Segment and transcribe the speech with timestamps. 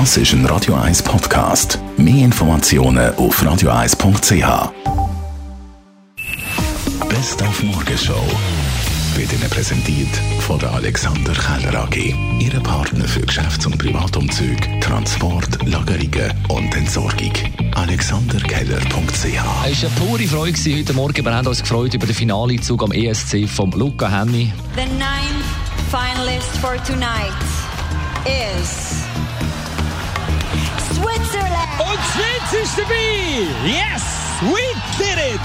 [0.00, 1.78] Das ist ein Radio 1 Podcast.
[1.96, 4.72] Mehr Informationen auf radio1.ch.
[7.08, 8.26] Best auf Morgenshow
[9.14, 10.08] wird Ihnen präsentiert
[10.40, 12.12] von der Alexander Keller AG.
[12.40, 17.32] Ihre Partner für Geschäfts- und Privatumzug, Transport, Lagerungen und Entsorgung.
[17.76, 21.24] AlexanderKeller.ch Es war eine pure Freude gewesen heute Morgen.
[21.24, 24.52] Wir haben uns gefreut über den Finalezug am ESC von Luca Henny.
[24.74, 25.46] The ninth
[25.88, 27.30] finalist for tonight
[28.26, 29.04] is
[32.74, 33.46] Ist dabei!
[33.64, 34.02] Yes!
[34.42, 34.58] We
[34.98, 35.40] did it!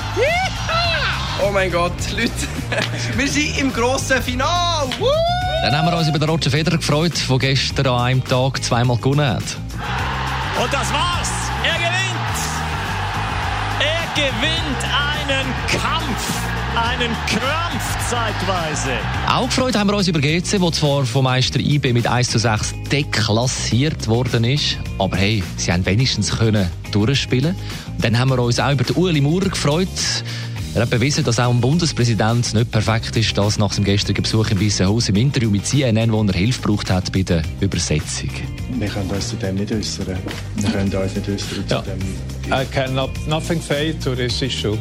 [1.45, 2.31] Oh mein Gott, Leute,
[3.17, 4.89] wir sind im grossen Finale!
[4.97, 5.05] Woo!
[5.61, 8.97] Dann haben wir uns über den Roger Federer gefreut, der gestern an einem Tag zweimal
[8.97, 9.43] gewonnen hat.
[10.59, 11.29] Und das war's!
[11.63, 12.58] Er gewinnt!
[13.79, 16.49] Er gewinnt einen Kampf!
[16.75, 18.91] Einen Krampf zeitweise!
[19.27, 22.39] Auch gefreut haben wir uns über GC, wo zwar vom Meister IB mit 1 zu
[22.39, 27.55] 6 deklassiert worden ist, aber hey, sie haben wenigstens können durchspielen.
[27.95, 29.87] Und dann haben wir uns auch über den Ueli Maurer gefreut.
[30.79, 34.49] Er hat bewiesen, dass auch ein Bundespräsident nicht perfekt ist, das nach seinem gestrigen Besuch
[34.51, 38.29] im Weißen Haus im Interview mit CNN, wo er Hilfe gebraucht hat bei der Übersetzung.
[38.77, 40.15] Wir können uns zu dem nicht äußern.
[40.55, 41.83] Wir können uns nicht äußern Ja.
[41.83, 41.99] zu dem.
[42.49, 44.77] I cannot nothing say to this issue.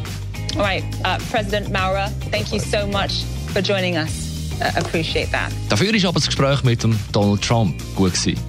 [0.55, 4.09] All right, uh, President Maurer, thank you so much for joining us.
[4.61, 5.51] Uh, appreciate that.
[5.67, 8.39] Dafür ist aber das Gespräch mit dem Donald Trump gut gewesen.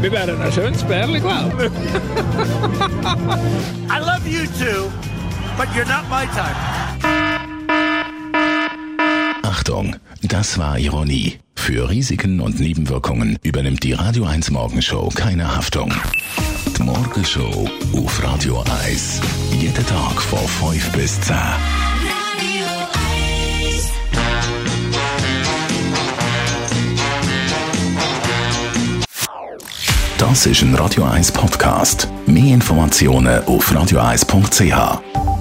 [0.00, 1.72] Wir wären ein schönes Bärli, glaube ich.
[3.90, 4.92] I love you too,
[5.58, 6.54] but you're not my type.
[9.64, 11.38] Achtung, das war Ironie.
[11.56, 15.90] Für Risiken und Nebenwirkungen übernimmt die Radio 1 Morgenshow keine Haftung.
[16.76, 19.22] Die Morgenshow auf Radio 1.
[19.58, 21.36] Jeden Tag von 5 bis 10.
[30.18, 32.06] Das ist ein Radio 1 Podcast.
[32.26, 35.33] Mehr Informationen auf radio1.ch.